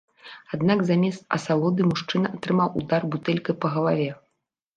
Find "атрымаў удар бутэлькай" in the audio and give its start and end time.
2.39-3.55